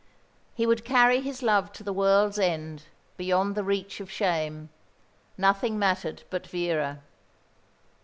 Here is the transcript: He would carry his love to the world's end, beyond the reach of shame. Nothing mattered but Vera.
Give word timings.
He 0.55 0.65
would 0.65 0.83
carry 0.83 1.21
his 1.21 1.43
love 1.43 1.71
to 1.73 1.83
the 1.83 1.93
world's 1.93 2.39
end, 2.39 2.85
beyond 3.17 3.53
the 3.53 3.63
reach 3.63 3.99
of 3.99 4.09
shame. 4.09 4.69
Nothing 5.37 5.77
mattered 5.77 6.23
but 6.31 6.47
Vera. 6.47 7.03